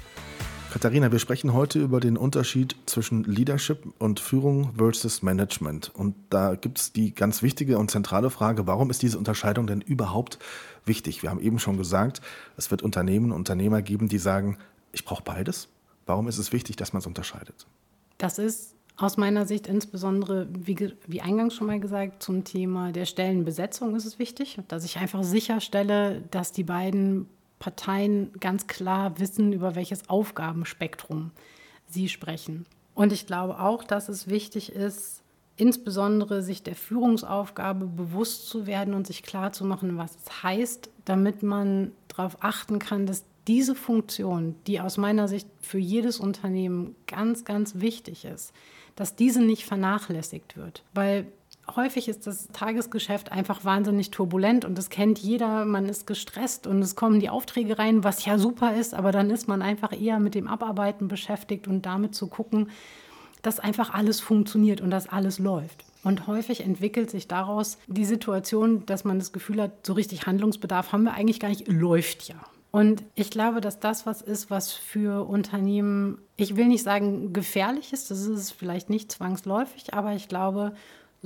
Katharina, 0.76 1.10
wir 1.10 1.20
sprechen 1.20 1.54
heute 1.54 1.78
über 1.78 2.00
den 2.00 2.18
Unterschied 2.18 2.76
zwischen 2.84 3.24
Leadership 3.24 3.94
und 3.98 4.20
Führung 4.20 4.74
versus 4.76 5.22
Management. 5.22 5.90
Und 5.94 6.14
da 6.28 6.54
gibt 6.54 6.78
es 6.78 6.92
die 6.92 7.14
ganz 7.14 7.42
wichtige 7.42 7.78
und 7.78 7.90
zentrale 7.90 8.28
Frage, 8.28 8.66
warum 8.66 8.90
ist 8.90 9.00
diese 9.00 9.16
Unterscheidung 9.16 9.66
denn 9.66 9.80
überhaupt 9.80 10.38
wichtig? 10.84 11.22
Wir 11.22 11.30
haben 11.30 11.40
eben 11.40 11.58
schon 11.58 11.78
gesagt, 11.78 12.20
es 12.58 12.70
wird 12.70 12.82
Unternehmen, 12.82 13.32
Unternehmer 13.32 13.80
geben, 13.80 14.08
die 14.08 14.18
sagen, 14.18 14.58
ich 14.92 15.06
brauche 15.06 15.22
beides. 15.22 15.68
Warum 16.04 16.28
ist 16.28 16.36
es 16.36 16.52
wichtig, 16.52 16.76
dass 16.76 16.92
man 16.92 17.00
es 17.00 17.06
unterscheidet? 17.06 17.66
Das 18.18 18.38
ist 18.38 18.74
aus 18.98 19.16
meiner 19.16 19.46
Sicht 19.46 19.68
insbesondere, 19.68 20.46
wie, 20.52 20.92
wie, 21.06 21.22
eingangs 21.22 21.54
schon 21.54 21.68
mal 21.68 21.80
gesagt, 21.80 22.22
zum 22.22 22.44
Thema 22.44 22.92
der 22.92 23.06
Stellenbesetzung 23.06 23.96
ist 23.96 24.04
es 24.04 24.18
wichtig, 24.18 24.58
dass 24.68 24.84
ich 24.84 24.98
einfach 24.98 25.24
sicherstelle, 25.24 26.22
dass 26.30 26.52
die 26.52 26.64
beiden 26.64 27.30
Parteien 27.58 28.32
ganz 28.40 28.66
klar 28.66 29.18
wissen, 29.18 29.52
über 29.52 29.74
welches 29.74 30.08
Aufgabenspektrum 30.08 31.30
sie 31.88 32.08
sprechen. 32.08 32.66
Und 32.94 33.12
ich 33.12 33.26
glaube 33.26 33.60
auch, 33.60 33.84
dass 33.84 34.08
es 34.08 34.28
wichtig 34.28 34.72
ist, 34.72 35.22
insbesondere 35.56 36.42
sich 36.42 36.62
der 36.62 36.74
Führungsaufgabe 36.74 37.86
bewusst 37.86 38.48
zu 38.48 38.66
werden 38.66 38.94
und 38.94 39.06
sich 39.06 39.22
klar 39.22 39.52
zu 39.52 39.64
machen, 39.64 39.96
was 39.96 40.16
es 40.16 40.42
heißt, 40.42 40.90
damit 41.04 41.42
man 41.42 41.92
darauf 42.08 42.36
achten 42.40 42.78
kann, 42.78 43.06
dass 43.06 43.24
diese 43.46 43.74
Funktion, 43.74 44.56
die 44.66 44.80
aus 44.80 44.96
meiner 44.96 45.28
Sicht 45.28 45.48
für 45.60 45.78
jedes 45.78 46.18
Unternehmen 46.18 46.96
ganz, 47.06 47.44
ganz 47.44 47.76
wichtig 47.76 48.24
ist, 48.24 48.52
dass 48.96 49.14
diese 49.14 49.40
nicht 49.40 49.64
vernachlässigt 49.64 50.56
wird. 50.56 50.82
Weil 50.94 51.26
häufig 51.74 52.08
ist 52.08 52.26
das 52.26 52.48
Tagesgeschäft 52.48 53.32
einfach 53.32 53.64
wahnsinnig 53.64 54.10
turbulent 54.10 54.64
und 54.64 54.76
das 54.78 54.90
kennt 54.90 55.18
jeder. 55.18 55.64
Man 55.64 55.86
ist 55.86 56.06
gestresst 56.06 56.66
und 56.66 56.80
es 56.80 56.94
kommen 56.94 57.20
die 57.20 57.30
Aufträge 57.30 57.78
rein, 57.78 58.04
was 58.04 58.24
ja 58.24 58.38
super 58.38 58.74
ist, 58.74 58.94
aber 58.94 59.10
dann 59.10 59.30
ist 59.30 59.48
man 59.48 59.62
einfach 59.62 59.92
eher 59.92 60.20
mit 60.20 60.34
dem 60.34 60.46
Abarbeiten 60.46 61.08
beschäftigt 61.08 61.66
und 61.66 61.86
damit 61.86 62.14
zu 62.14 62.28
gucken, 62.28 62.70
dass 63.42 63.60
einfach 63.60 63.92
alles 63.92 64.20
funktioniert 64.20 64.80
und 64.80 64.90
dass 64.90 65.08
alles 65.08 65.38
läuft. 65.38 65.84
Und 66.02 66.26
häufig 66.26 66.60
entwickelt 66.60 67.10
sich 67.10 67.26
daraus 67.26 67.78
die 67.88 68.04
Situation, 68.04 68.86
dass 68.86 69.04
man 69.04 69.18
das 69.18 69.32
Gefühl 69.32 69.60
hat, 69.60 69.84
so 69.86 69.92
richtig 69.92 70.26
Handlungsbedarf 70.26 70.92
haben 70.92 71.02
wir 71.02 71.14
eigentlich 71.14 71.40
gar 71.40 71.48
nicht, 71.48 71.66
läuft 71.66 72.28
ja. 72.28 72.36
Und 72.70 73.04
ich 73.14 73.30
glaube, 73.30 73.60
dass 73.60 73.80
das 73.80 74.04
was 74.04 74.20
ist, 74.20 74.50
was 74.50 74.72
für 74.72 75.26
Unternehmen, 75.26 76.18
ich 76.36 76.56
will 76.56 76.66
nicht 76.66 76.82
sagen 76.82 77.32
gefährlich 77.32 77.92
ist, 77.92 78.10
das 78.10 78.20
ist 78.20 78.28
es 78.28 78.50
vielleicht 78.50 78.90
nicht 78.90 79.10
zwangsläufig, 79.10 79.94
aber 79.94 80.12
ich 80.12 80.28
glaube, 80.28 80.74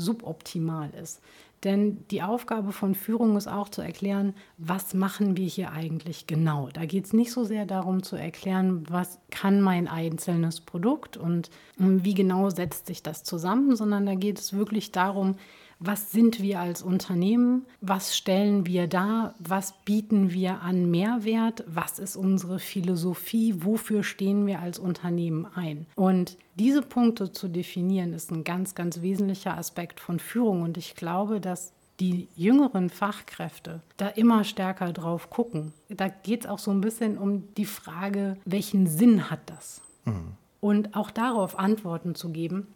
suboptimal 0.01 0.91
ist. 0.91 1.21
Denn 1.65 2.07
die 2.11 2.23
Aufgabe 2.23 2.73
von 2.73 2.95
Führung 2.95 3.37
ist 3.37 3.47
auch 3.47 3.69
zu 3.69 3.83
erklären, 3.83 4.35
was 4.57 4.95
machen 4.95 5.37
wir 5.37 5.47
hier 5.47 5.73
eigentlich 5.73 6.27
genau. 6.27 6.71
Da 6.73 6.87
geht 6.87 7.05
es 7.05 7.13
nicht 7.13 7.33
so 7.33 7.45
sehr 7.45 7.67
darum 7.67 8.03
zu 8.03 8.17
erklären, 8.17 8.85
was 8.89 9.19
kann 9.31 9.61
mein 9.61 9.87
einzelnes 9.87 10.63
Produkt 10.63 11.19
und 11.19 11.51
wie 11.77 12.15
genau 12.15 12.49
setzt 12.49 12.87
sich 12.87 13.03
das 13.03 13.25
zusammen, 13.25 13.77
sondern 13.77 14.07
da 14.07 14.15
geht 14.15 14.39
es 14.39 14.55
wirklich 14.55 14.91
darum, 14.91 15.37
was 15.81 16.13
sind 16.13 16.41
wir 16.41 16.61
als 16.61 16.83
Unternehmen, 16.83 17.65
was 17.81 18.17
stellen 18.17 18.67
wir 18.67 18.87
dar, 18.87 19.35
was 19.39 19.73
bieten 19.85 20.31
wir 20.31 20.61
an 20.61 20.91
Mehrwert, 20.91 21.65
was 21.67 21.99
ist 21.99 22.17
unsere 22.17 22.59
Philosophie, 22.59 23.55
wofür 23.65 24.03
stehen 24.03 24.47
wir 24.47 24.61
als 24.61 24.79
Unternehmen 24.79 25.47
ein. 25.55 25.87
Und 25.97 26.37
diese 26.55 26.83
Punkte 26.83 27.33
zu 27.33 27.49
definieren, 27.49 28.13
ist 28.13 28.31
ein 28.31 28.45
ganz, 28.45 28.75
ganz 28.75 29.01
wesentlicher 29.01 29.57
Aspekt 29.57 29.99
von 29.99 30.21
Führung. 30.21 30.63
Und 30.63 30.77
ich 30.77 30.95
glaube, 30.95 31.41
dass 31.41 31.73
die 32.01 32.29
jüngeren 32.35 32.91
Fachkräfte 32.91 33.81
da 33.97 34.09
immer 34.09 34.45
stärker 34.45 34.93
drauf 34.93 35.31
gucken. 35.31 35.73
Da 35.89 36.09
geht 36.09 36.45
es 36.45 36.51
auch 36.51 36.59
so 36.59 36.71
ein 36.71 36.81
bisschen 36.81 37.19
um 37.19 37.55
die 37.55 37.67
Frage, 37.67 38.37
welchen 38.45 38.87
Sinn 38.87 39.31
hat 39.31 39.41
das? 39.47 39.83
Mhm. 40.05 40.33
Und 40.61 40.95
auch 40.95 41.11
darauf 41.11 41.59
Antworten 41.59 42.15
zu 42.15 42.31
geben, 42.31 42.69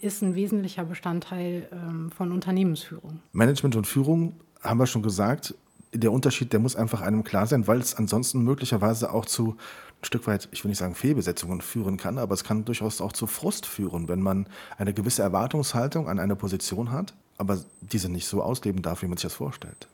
ist 0.00 0.22
ein 0.22 0.34
wesentlicher 0.34 0.84
Bestandteil 0.84 1.68
ähm, 1.72 2.10
von 2.10 2.32
Unternehmensführung. 2.32 3.20
Management 3.32 3.76
und 3.76 3.86
Führung, 3.86 4.34
haben 4.62 4.78
wir 4.78 4.86
schon 4.86 5.02
gesagt, 5.02 5.54
der 5.92 6.12
Unterschied, 6.12 6.52
der 6.52 6.60
muss 6.60 6.76
einfach 6.76 7.00
einem 7.00 7.24
klar 7.24 7.46
sein, 7.46 7.66
weil 7.66 7.78
es 7.78 7.94
ansonsten 7.94 8.42
möglicherweise 8.42 9.12
auch 9.12 9.26
zu 9.26 9.56
ein 10.00 10.04
Stück 10.04 10.26
weit, 10.26 10.48
ich 10.52 10.64
will 10.64 10.70
nicht 10.70 10.78
sagen 10.78 10.94
Fehlbesetzungen 10.94 11.60
führen 11.60 11.96
kann, 11.96 12.18
aber 12.18 12.32
es 12.32 12.44
kann 12.44 12.64
durchaus 12.64 13.00
auch 13.00 13.12
zu 13.12 13.26
Frust 13.26 13.66
führen, 13.66 14.08
wenn 14.08 14.22
man 14.22 14.46
eine 14.78 14.94
gewisse 14.94 15.22
Erwartungshaltung 15.22 16.08
an 16.08 16.18
eine 16.18 16.36
Position 16.36 16.90
hat, 16.90 17.12
aber 17.36 17.58
diese 17.80 18.08
nicht 18.08 18.26
so 18.26 18.42
ausleben 18.42 18.82
darf, 18.82 19.02
wie 19.02 19.06
man 19.06 19.18
sich 19.18 19.24
das 19.24 19.34
vorstellt. 19.34 19.88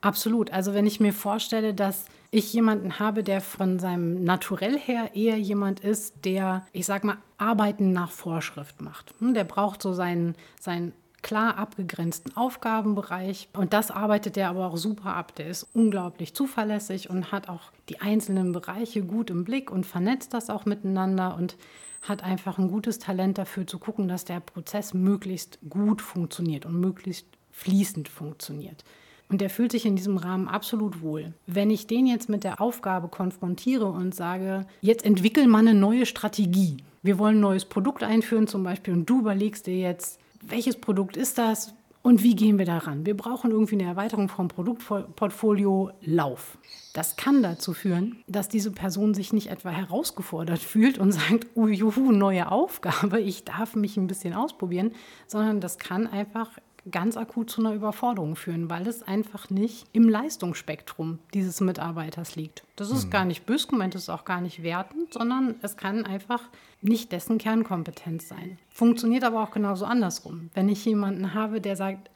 Absolut. 0.00 0.52
Also 0.52 0.74
wenn 0.74 0.86
ich 0.86 1.00
mir 1.00 1.12
vorstelle, 1.12 1.74
dass 1.74 2.06
ich 2.30 2.52
jemanden 2.52 2.98
habe, 2.98 3.24
der 3.24 3.40
von 3.40 3.78
seinem 3.78 4.22
Naturell 4.22 4.78
her 4.78 5.10
eher 5.14 5.38
jemand 5.38 5.80
ist, 5.80 6.24
der, 6.24 6.66
ich 6.72 6.86
sag 6.86 7.04
mal, 7.04 7.16
Arbeiten 7.38 7.92
nach 7.92 8.10
Vorschrift 8.10 8.80
macht. 8.80 9.14
Hm, 9.18 9.34
der 9.34 9.44
braucht 9.44 9.82
so 9.82 9.92
seinen, 9.92 10.34
seinen 10.60 10.92
klar 11.22 11.56
abgegrenzten 11.56 12.36
Aufgabenbereich 12.36 13.48
und 13.52 13.72
das 13.72 13.90
arbeitet 13.90 14.36
er 14.36 14.50
aber 14.50 14.66
auch 14.66 14.76
super 14.76 15.16
ab. 15.16 15.34
Der 15.34 15.48
ist 15.48 15.66
unglaublich 15.74 16.34
zuverlässig 16.34 17.10
und 17.10 17.32
hat 17.32 17.48
auch 17.48 17.72
die 17.88 18.00
einzelnen 18.00 18.52
Bereiche 18.52 19.02
gut 19.02 19.30
im 19.30 19.44
Blick 19.44 19.70
und 19.70 19.84
vernetzt 19.84 20.32
das 20.32 20.48
auch 20.50 20.64
miteinander 20.64 21.34
und 21.36 21.56
hat 22.02 22.22
einfach 22.22 22.58
ein 22.58 22.68
gutes 22.68 23.00
Talent 23.00 23.38
dafür 23.38 23.66
zu 23.66 23.78
gucken, 23.78 24.06
dass 24.06 24.24
der 24.24 24.38
Prozess 24.38 24.94
möglichst 24.94 25.58
gut 25.68 26.02
funktioniert 26.02 26.66
und 26.66 26.78
möglichst 26.78 27.26
fließend 27.50 28.08
funktioniert. 28.08 28.84
Und 29.30 29.40
der 29.40 29.50
fühlt 29.50 29.72
sich 29.72 29.84
in 29.84 29.96
diesem 29.96 30.16
Rahmen 30.16 30.48
absolut 30.48 31.02
wohl. 31.02 31.34
Wenn 31.46 31.70
ich 31.70 31.86
den 31.86 32.06
jetzt 32.06 32.28
mit 32.28 32.44
der 32.44 32.60
Aufgabe 32.60 33.08
konfrontiere 33.08 33.86
und 33.86 34.14
sage, 34.14 34.66
jetzt 34.80 35.04
entwickel 35.04 35.46
mal 35.46 35.58
eine 35.58 35.74
neue 35.74 36.06
Strategie. 36.06 36.78
Wir 37.02 37.18
wollen 37.18 37.36
ein 37.36 37.40
neues 37.40 37.64
Produkt 37.64 38.02
einführen 38.02 38.46
zum 38.46 38.62
Beispiel 38.62 38.94
und 38.94 39.06
du 39.06 39.20
überlegst 39.20 39.66
dir 39.66 39.78
jetzt, 39.78 40.18
welches 40.40 40.76
Produkt 40.76 41.16
ist 41.16 41.36
das 41.38 41.74
und 42.02 42.22
wie 42.22 42.34
gehen 42.34 42.58
wir 42.58 42.64
daran? 42.64 43.04
Wir 43.04 43.16
brauchen 43.16 43.50
irgendwie 43.50 43.74
eine 43.74 43.84
Erweiterung 43.84 44.28
vom 44.28 44.48
Produktportfolio 44.48 45.90
Lauf. 46.00 46.56
Das 46.94 47.16
kann 47.16 47.42
dazu 47.42 47.74
führen, 47.74 48.22
dass 48.26 48.48
diese 48.48 48.70
Person 48.70 49.14
sich 49.14 49.32
nicht 49.32 49.48
etwa 49.48 49.70
herausgefordert 49.70 50.60
fühlt 50.60 50.98
und 50.98 51.12
sagt, 51.12 51.46
oh, 51.54 51.66
juhu, 51.66 52.12
neue 52.12 52.50
Aufgabe, 52.50 53.20
ich 53.20 53.44
darf 53.44 53.74
mich 53.74 53.96
ein 53.96 54.06
bisschen 54.06 54.32
ausprobieren, 54.32 54.92
sondern 55.26 55.60
das 55.60 55.78
kann 55.78 56.06
einfach 56.06 56.50
ganz 56.90 57.16
akut 57.16 57.50
zu 57.50 57.60
einer 57.60 57.74
Überforderung 57.74 58.36
führen, 58.36 58.70
weil 58.70 58.86
es 58.86 59.02
einfach 59.02 59.50
nicht 59.50 59.86
im 59.92 60.08
Leistungsspektrum 60.08 61.18
dieses 61.34 61.60
Mitarbeiters 61.60 62.36
liegt. 62.36 62.64
Das 62.76 62.90
ist 62.90 63.06
mhm. 63.06 63.10
gar 63.10 63.24
nicht 63.24 63.46
bös 63.46 63.68
gemeint, 63.68 63.94
das 63.94 64.02
ist 64.02 64.08
auch 64.08 64.24
gar 64.24 64.40
nicht 64.40 64.62
wertend, 64.62 65.12
sondern 65.12 65.56
es 65.62 65.76
kann 65.76 66.04
einfach 66.04 66.42
nicht 66.80 67.12
dessen 67.12 67.38
Kernkompetenz 67.38 68.28
sein. 68.28 68.58
Funktioniert 68.68 69.24
aber 69.24 69.42
auch 69.42 69.50
genauso 69.50 69.84
andersrum. 69.84 70.50
Wenn 70.54 70.68
ich 70.68 70.84
jemanden 70.84 71.34
habe, 71.34 71.60
der 71.60 71.76
sagt, 71.76 72.10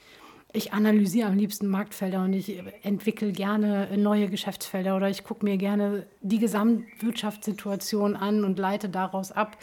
ich 0.52 0.72
analysiere 0.72 1.28
am 1.28 1.36
liebsten 1.36 1.66
Marktfelder 1.66 2.22
und 2.24 2.34
ich 2.34 2.62
entwickle 2.82 3.32
gerne 3.32 3.88
neue 3.96 4.28
Geschäftsfelder 4.28 4.96
oder 4.96 5.08
ich 5.08 5.24
gucke 5.24 5.44
mir 5.44 5.56
gerne 5.56 6.06
die 6.20 6.38
Gesamtwirtschaftssituation 6.38 8.16
an 8.16 8.44
und 8.44 8.58
leite 8.58 8.90
daraus 8.90 9.32
ab, 9.32 9.56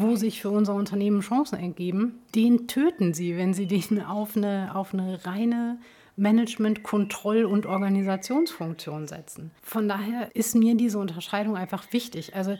wo 0.00 0.16
sich 0.16 0.40
für 0.40 0.50
unser 0.50 0.74
Unternehmen 0.74 1.20
Chancen 1.20 1.58
ergeben, 1.58 2.20
den 2.34 2.68
töten 2.68 3.14
sie, 3.14 3.36
wenn 3.36 3.52
sie 3.52 3.66
den 3.66 4.02
auf 4.02 4.36
eine, 4.36 4.74
auf 4.74 4.94
eine 4.94 5.24
reine 5.24 5.78
Management-, 6.16 6.82
Kontroll- 6.82 7.44
und 7.44 7.66
Organisationsfunktion 7.66 9.08
setzen. 9.08 9.50
Von 9.62 9.88
daher 9.88 10.34
ist 10.34 10.54
mir 10.54 10.76
diese 10.76 10.98
Unterscheidung 10.98 11.56
einfach 11.56 11.92
wichtig. 11.92 12.34
Also 12.36 12.56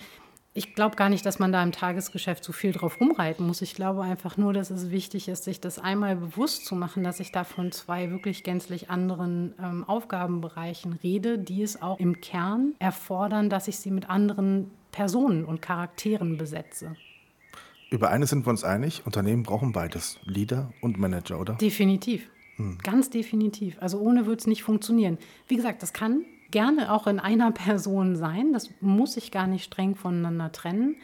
ich 0.54 0.74
glaube 0.74 0.96
gar 0.96 1.08
nicht, 1.08 1.24
dass 1.24 1.38
man 1.38 1.52
da 1.52 1.62
im 1.62 1.70
Tagesgeschäft 1.70 2.42
so 2.42 2.52
viel 2.52 2.72
drauf 2.72 3.00
rumreiten 3.00 3.46
muss. 3.46 3.62
Ich 3.62 3.74
glaube 3.74 4.02
einfach 4.02 4.36
nur, 4.36 4.52
dass 4.52 4.70
es 4.70 4.90
wichtig 4.90 5.28
ist, 5.28 5.44
sich 5.44 5.60
das 5.60 5.78
einmal 5.78 6.16
bewusst 6.16 6.66
zu 6.66 6.74
machen, 6.74 7.04
dass 7.04 7.20
ich 7.20 7.30
da 7.30 7.44
von 7.44 7.70
zwei 7.70 8.10
wirklich 8.10 8.42
gänzlich 8.42 8.90
anderen 8.90 9.54
ähm, 9.62 9.84
Aufgabenbereichen 9.84 10.94
rede, 11.04 11.38
die 11.38 11.62
es 11.62 11.80
auch 11.80 12.00
im 12.00 12.20
Kern 12.20 12.74
erfordern, 12.80 13.50
dass 13.50 13.68
ich 13.68 13.78
sie 13.78 13.92
mit 13.92 14.10
anderen 14.10 14.72
Personen 14.90 15.44
und 15.44 15.62
Charakteren 15.62 16.38
besetze. 16.38 16.96
Über 17.90 18.10
eines 18.10 18.30
sind 18.30 18.46
wir 18.46 18.50
uns 18.50 18.64
einig, 18.64 19.02
Unternehmen 19.06 19.42
brauchen 19.42 19.72
beides, 19.72 20.18
Leader 20.24 20.72
und 20.80 20.98
Manager, 20.98 21.40
oder? 21.40 21.54
Definitiv. 21.54 22.28
Hm. 22.56 22.78
Ganz 22.82 23.08
definitiv. 23.08 23.76
Also 23.80 23.98
ohne 23.98 24.26
wird 24.26 24.40
es 24.40 24.46
nicht 24.46 24.62
funktionieren. 24.62 25.16
Wie 25.46 25.56
gesagt, 25.56 25.82
das 25.82 25.92
kann 25.92 26.24
gerne 26.50 26.92
auch 26.92 27.06
in 27.06 27.18
einer 27.18 27.50
Person 27.52 28.16
sein. 28.16 28.52
Das 28.52 28.70
muss 28.80 29.14
sich 29.14 29.30
gar 29.30 29.46
nicht 29.46 29.64
streng 29.64 29.94
voneinander 29.94 30.52
trennen. 30.52 30.96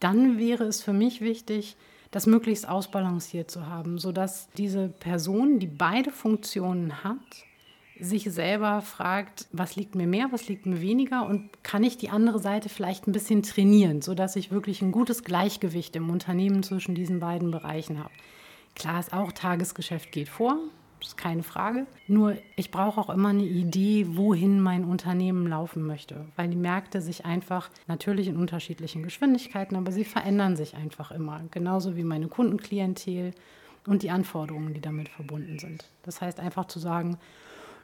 Dann 0.00 0.38
wäre 0.38 0.64
es 0.64 0.82
für 0.82 0.92
mich 0.92 1.20
wichtig, 1.20 1.76
das 2.10 2.26
möglichst 2.26 2.68
ausbalanciert 2.68 3.50
zu 3.50 3.66
haben, 3.66 3.98
sodass 3.98 4.48
diese 4.56 4.88
Person, 4.88 5.58
die 5.58 5.66
beide 5.66 6.10
Funktionen 6.10 7.04
hat, 7.04 7.18
sich 8.02 8.24
selber 8.24 8.82
fragt, 8.82 9.46
was 9.52 9.76
liegt 9.76 9.94
mir 9.94 10.06
mehr, 10.06 10.28
was 10.30 10.48
liegt 10.48 10.66
mir 10.66 10.80
weniger 10.80 11.26
und 11.26 11.50
kann 11.62 11.84
ich 11.84 11.96
die 11.96 12.10
andere 12.10 12.38
Seite 12.38 12.68
vielleicht 12.68 13.06
ein 13.06 13.12
bisschen 13.12 13.42
trainieren, 13.42 14.02
sodass 14.02 14.36
ich 14.36 14.50
wirklich 14.50 14.82
ein 14.82 14.92
gutes 14.92 15.24
Gleichgewicht 15.24 15.96
im 15.96 16.10
Unternehmen 16.10 16.62
zwischen 16.62 16.94
diesen 16.94 17.20
beiden 17.20 17.50
Bereichen 17.50 17.98
habe. 17.98 18.12
Klar 18.74 19.00
ist 19.00 19.12
auch, 19.12 19.32
Tagesgeschäft 19.32 20.12
geht 20.12 20.28
vor, 20.28 20.58
ist 21.00 21.16
keine 21.16 21.42
Frage. 21.42 21.86
Nur 22.06 22.36
ich 22.56 22.70
brauche 22.70 23.00
auch 23.00 23.10
immer 23.10 23.30
eine 23.30 23.44
Idee, 23.44 24.06
wohin 24.10 24.60
mein 24.60 24.84
Unternehmen 24.84 25.46
laufen 25.46 25.82
möchte, 25.82 26.26
weil 26.36 26.48
die 26.48 26.56
Märkte 26.56 27.00
sich 27.00 27.24
einfach 27.24 27.70
natürlich 27.86 28.28
in 28.28 28.36
unterschiedlichen 28.36 29.02
Geschwindigkeiten, 29.02 29.76
aber 29.76 29.92
sie 29.92 30.04
verändern 30.04 30.56
sich 30.56 30.74
einfach 30.74 31.10
immer, 31.10 31.42
genauso 31.50 31.96
wie 31.96 32.04
meine 32.04 32.28
Kundenklientel 32.28 33.32
und 33.86 34.02
die 34.02 34.10
Anforderungen, 34.10 34.74
die 34.74 34.80
damit 34.80 35.08
verbunden 35.08 35.58
sind. 35.58 35.88
Das 36.02 36.20
heißt 36.20 36.40
einfach 36.40 36.66
zu 36.66 36.78
sagen, 36.78 37.18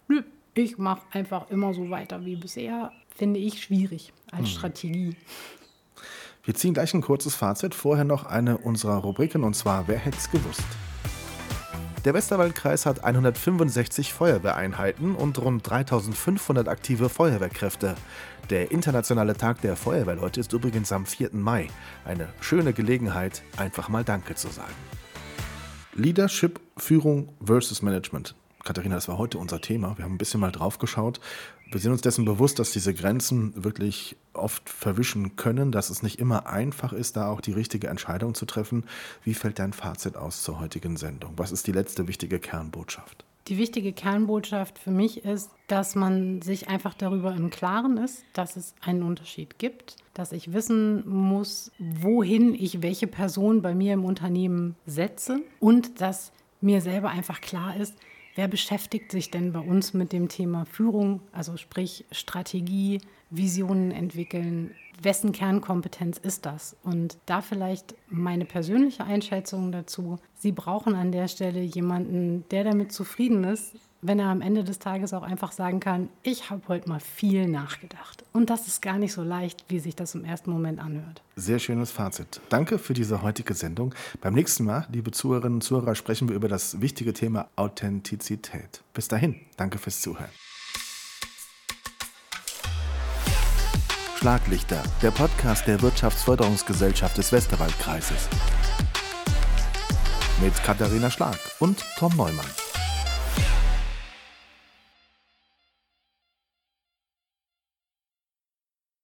nö, 0.09 0.23
ich 0.55 0.79
mache 0.79 1.03
einfach 1.13 1.51
immer 1.51 1.73
so 1.73 1.91
weiter 1.91 2.25
wie 2.25 2.37
bisher, 2.37 2.93
finde 3.15 3.41
ich 3.41 3.63
schwierig 3.63 4.13
als 4.31 4.41
hm. 4.41 4.47
Strategie. 4.47 5.17
Wir 6.45 6.55
ziehen 6.55 6.75
gleich 6.75 6.95
ein 6.95 7.03
kurzes 7.03 7.35
Fazit, 7.35 7.75
vorher 7.75 8.05
noch 8.05 8.25
eine 8.25 8.59
unserer 8.59 8.97
Rubriken 8.97 9.45
und 9.45 9.55
zwar 9.55 9.87
Wer 9.87 9.99
hätte 9.99 10.17
es 10.17 10.31
gewusst? 10.31 10.65
Der 12.05 12.15
Westerwaldkreis 12.15 12.87
hat 12.87 13.05
165 13.05 14.15
Feuerwehreinheiten 14.15 15.15
und 15.15 15.39
rund 15.41 15.69
3500 15.69 16.69
aktive 16.69 17.09
Feuerwehrkräfte. 17.09 17.97
Der 18.51 18.71
internationale 18.71 19.37
Tag 19.37 19.61
der 19.61 19.77
Feuerwehrleute 19.77 20.41
ist 20.41 20.53
übrigens 20.53 20.91
am 20.93 21.05
4. 21.05 21.31
Mai. 21.33 21.67
Eine 22.05 22.29
schöne 22.41 22.73
Gelegenheit, 22.73 23.43
einfach 23.57 23.89
mal 23.89 24.05
Danke 24.05 24.37
zu 24.37 24.49
sagen. 24.49 24.73
Leadership, 25.95 26.61
Führung 26.77 27.29
versus 27.45 27.83
Management. 27.83 28.35
Katharina, 28.69 28.97
das 28.97 29.09
war 29.09 29.17
heute 29.17 29.39
unser 29.39 29.63
Thema. 29.63 29.97
Wir 29.97 30.05
haben 30.05 30.13
ein 30.13 30.19
bisschen 30.19 30.41
mal 30.41 30.53
drauf 30.53 30.79
geschaut. 30.79 31.21
Wir 31.71 31.81
sind 31.81 31.91
uns 31.91 32.03
dessen 32.03 32.27
bewusst, 32.27 32.59
dass 32.59 32.71
diese 32.71 32.93
Grenzen 32.93 33.65
wirklich 33.65 34.15
oft 34.35 34.69
verwischen 34.69 35.37
können, 35.37 35.73
dass 35.73 35.89
es 35.89 36.03
nicht 36.03 36.21
immer 36.21 36.47
einfach 36.47 36.93
ist, 36.93 37.17
da 37.17 37.31
auch 37.31 37.41
die 37.41 37.53
richtige 37.53 37.87
Entscheidung 37.89 38.35
zu 38.35 38.45
treffen. 38.45 38.85
Wie 39.25 39.33
fällt 39.33 39.59
dein 39.59 39.73
Fazit 39.73 40.17
aus 40.17 40.43
zur 40.43 40.61
heutigen 40.61 40.99
Sendung? 40.99 41.33
Was 41.39 41.51
ist 41.51 41.67
die 41.67 41.73
letzte 41.73 42.09
wichtige 42.09 42.39
Kernbotschaft? 42.39 43.25
Die 43.47 43.57
wichtige 43.57 43.95
Kernbotschaft 43.95 44.79
für 44.79 44.91
mich 44.91 45.25
ist, 45.25 45.49
dass 45.69 45.95
man 45.95 46.43
sich 46.43 46.69
einfach 46.69 46.93
darüber 46.93 47.35
im 47.35 47.49
Klaren 47.49 47.97
ist, 47.97 48.23
dass 48.35 48.57
es 48.57 48.75
einen 48.83 49.03
Unterschied 49.03 49.59
gibt, 49.59 49.97
dass 50.13 50.33
ich 50.33 50.53
wissen 50.53 51.09
muss, 51.09 51.73
wohin 51.79 52.53
ich 52.53 52.83
welche 52.83 53.07
Person 53.07 53.63
bei 53.63 53.75
mir 53.75 53.95
im 53.95 54.05
Unternehmen 54.05 54.77
setze 54.85 55.41
und 55.59 56.03
dass 56.03 56.33
mir 56.61 56.83
selber 56.83 57.09
einfach 57.09 57.41
klar 57.41 57.75
ist, 57.75 57.95
Wer 58.39 58.47
beschäftigt 58.47 59.11
sich 59.11 59.33
denn 59.33 59.51
bei 59.51 59.59
uns 59.59 59.95
mit 59.95 60.13
dem 60.13 60.29
Thema 60.29 60.65
Führung, 60.65 61.23
also 61.33 61.57
sprich 61.57 62.05
Strategie, 62.13 63.01
Visionen 63.31 63.91
entwickeln? 63.91 64.77
Wessen 65.03 65.33
Kernkompetenz 65.33 66.19
ist 66.19 66.47
das? 66.47 66.77
Und 66.85 67.19
da 67.27 67.41
vielleicht 67.41 67.97
meine 68.07 68.45
persönliche 68.45 69.03
Einschätzung 69.03 69.73
dazu. 69.73 70.21
Sie 70.35 70.53
brauchen 70.53 70.95
an 70.95 71.11
der 71.11 71.27
Stelle 71.27 71.63
jemanden, 71.63 72.45
der 72.53 72.63
damit 72.63 72.93
zufrieden 72.93 73.43
ist, 73.43 73.75
wenn 74.01 74.19
er 74.19 74.29
am 74.29 74.41
Ende 74.41 74.65
des 74.65 74.79
Tages 74.79 75.13
auch 75.13 75.23
einfach 75.23 75.53
sagen 75.53 75.81
kann, 75.81 76.09
ich 76.23 76.51
habe 76.51 76.63
heute 76.69 76.89
mal 76.89 77.01
viel 77.01 77.49
nachgedacht. 77.49 78.25
Und 78.33 78.51
das 78.51 78.67
ist 78.69 78.81
gar 78.81 78.99
nicht 78.99 79.13
so 79.13 79.23
leicht, 79.23 79.65
wie 79.69 79.81
sich 79.81 79.97
das 79.97 80.15
im 80.15 80.25
ersten 80.25 80.51
Moment 80.51 80.79
anhört. 80.79 81.23
Sehr 81.37 81.59
schönes 81.59 81.91
Fazit. 81.91 82.41
Danke 82.49 82.79
für 82.79 82.95
diese 82.95 83.23
heutige 83.23 83.55
Sendung. 83.55 83.95
Beim 84.21 84.35
nächsten 84.35 84.65
Mal, 84.65 84.87
liebe 84.93 85.11
Zuhörerinnen 85.11 85.57
und 85.57 85.63
Zuhörer, 85.63 85.95
sprechen 85.95 86.29
wir 86.29 86.37
über 86.37 86.49
das 86.49 86.81
wichtige 86.81 87.13
Thema 87.13 87.49
Authentizität. 87.57 88.83
Bis 88.95 89.09
dahin, 89.09 89.37
danke 89.57 89.79
fürs 89.79 90.01
Zuhören. 90.01 90.31
Schlaglichter, 94.17 94.83
der 95.01 95.13
Podcast 95.13 95.67
der 95.69 95.81
Wirtschaftsförderungsgesellschaft 95.81 97.17
des 97.17 97.31
Westerwaldkreises. 97.31 98.29
Mit 100.43 100.55
Katharina 100.65 101.11
Schlag 101.11 101.39
und 101.61 101.85
Tom 101.99 102.17
Neumann. 102.17 102.47